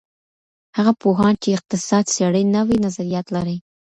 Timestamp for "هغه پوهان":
0.77-1.33